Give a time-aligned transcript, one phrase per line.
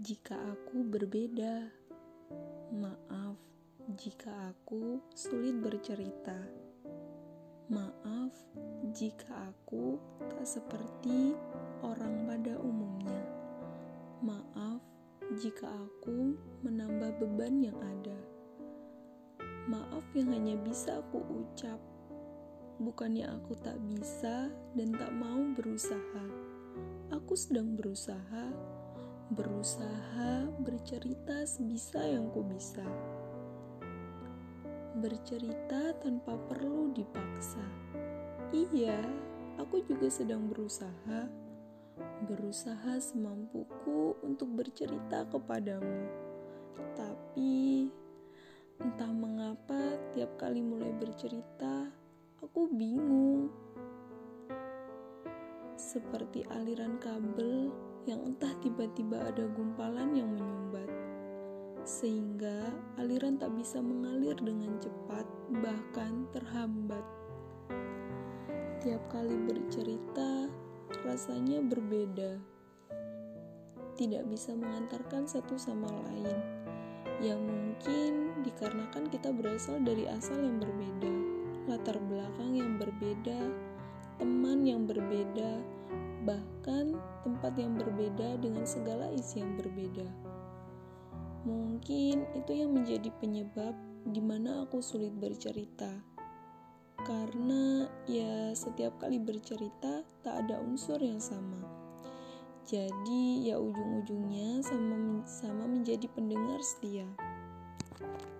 [0.00, 1.68] jika aku berbeda.
[2.72, 3.36] Maaf
[3.92, 6.36] jika aku sulit bercerita.
[7.68, 8.32] Maaf
[8.96, 10.00] jika aku
[10.32, 11.36] tak seperti
[11.84, 13.20] orang pada umumnya.
[14.24, 14.80] Maaf
[15.36, 18.16] jika aku menambah beban yang ada.
[19.68, 21.76] Maaf yang hanya bisa aku ucap.
[22.80, 26.24] Bukannya aku tak bisa dan tak mau berusaha.
[27.12, 28.48] Aku sedang berusaha
[29.32, 32.84] berusaha bercerita sebisa yang ku bisa.
[35.00, 37.64] Bercerita tanpa perlu dipaksa.
[38.52, 39.00] Iya,
[39.56, 41.32] aku juga sedang berusaha.
[42.28, 46.12] Berusaha semampuku untuk bercerita kepadamu.
[46.92, 47.88] Tapi
[48.84, 51.88] entah mengapa tiap kali mulai bercerita,
[52.44, 53.48] aku bingung.
[55.80, 57.72] Seperti aliran kabel
[58.06, 60.90] yang entah tiba-tiba ada gumpalan yang menyumbat,
[61.86, 65.26] sehingga aliran tak bisa mengalir dengan cepat,
[65.62, 67.06] bahkan terhambat.
[68.82, 70.50] Tiap kali bercerita,
[71.06, 72.42] rasanya berbeda,
[73.94, 76.38] tidak bisa mengantarkan satu sama lain,
[77.22, 81.12] yang mungkin dikarenakan kita berasal dari asal yang berbeda,
[81.70, 83.38] latar belakang yang berbeda,
[84.20, 85.62] teman yang berbeda
[86.22, 86.94] bahkan
[87.26, 90.06] tempat yang berbeda dengan segala isi yang berbeda.
[91.42, 93.74] Mungkin itu yang menjadi penyebab
[94.06, 95.90] di mana aku sulit bercerita.
[97.02, 101.66] Karena ya setiap kali bercerita tak ada unsur yang sama.
[102.62, 107.10] Jadi ya ujung-ujungnya sama sama menjadi pendengar setia.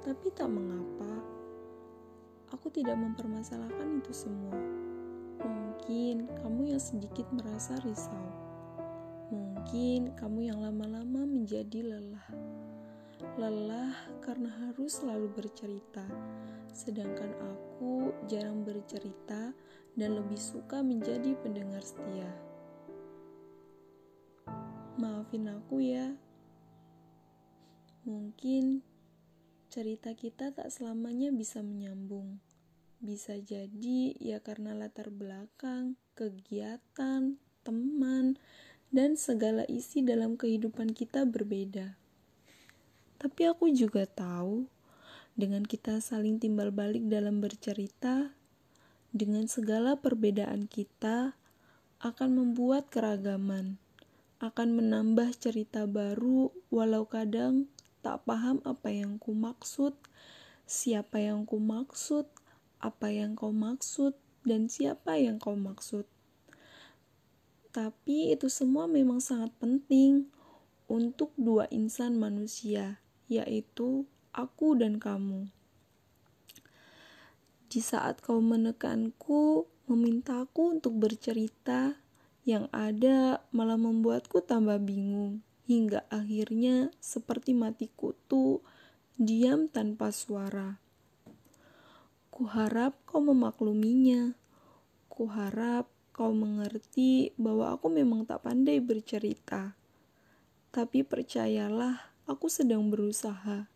[0.00, 1.20] Tapi tak mengapa.
[2.56, 4.56] Aku tidak mempermasalahkan itu semua
[5.86, 8.26] Mungkin kamu yang sedikit merasa risau.
[9.30, 12.26] Mungkin kamu yang lama-lama menjadi lelah.
[13.38, 16.02] Lelah karena harus selalu bercerita,
[16.74, 19.54] sedangkan aku jarang bercerita
[19.94, 22.34] dan lebih suka menjadi pendengar setia.
[24.98, 26.18] Maafin aku ya.
[28.02, 28.82] Mungkin
[29.70, 32.42] cerita kita tak selamanya bisa menyambung.
[33.00, 38.40] Bisa jadi ya karena latar belakang, kegiatan, teman,
[38.88, 41.98] dan segala isi dalam kehidupan kita berbeda.
[43.16, 44.68] Tapi aku juga tahu,
[45.36, 48.32] dengan kita saling timbal balik dalam bercerita,
[49.12, 51.36] dengan segala perbedaan kita
[52.00, 53.80] akan membuat keragaman,
[54.40, 57.68] akan menambah cerita baru, walau kadang
[58.04, 59.96] tak paham apa yang ku maksud,
[60.68, 62.28] siapa yang ku maksud,
[62.80, 64.16] apa yang kau maksud
[64.46, 66.06] dan siapa yang kau maksud.
[67.74, 70.32] Tapi itu semua memang sangat penting
[70.88, 75.50] untuk dua insan manusia, yaitu aku dan kamu.
[77.66, 82.00] Di saat kau menekanku, memintaku untuk bercerita,
[82.46, 88.62] yang ada malah membuatku tambah bingung, hingga akhirnya seperti mati kutu,
[89.18, 90.85] diam tanpa suara.
[92.36, 94.36] Kuharap kau memakluminya.
[95.08, 99.72] Kuharap kau mengerti bahwa aku memang tak pandai bercerita.
[100.68, 103.72] Tapi percayalah, aku sedang berusaha.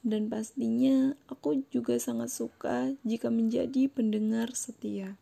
[0.00, 5.20] Dan pastinya aku juga sangat suka jika menjadi pendengar setia.